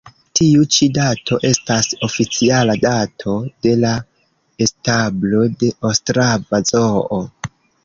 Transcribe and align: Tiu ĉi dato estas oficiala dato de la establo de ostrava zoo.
Tiu 0.37 0.61
ĉi 0.75 0.85
dato 0.93 1.37
estas 1.49 1.89
oficiala 2.07 2.77
dato 2.87 3.37
de 3.67 3.75
la 3.83 3.93
establo 4.67 5.45
de 5.63 5.71
ostrava 5.93 6.65
zoo. 6.75 7.25